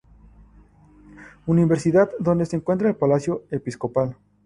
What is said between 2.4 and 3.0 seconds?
se encuentra el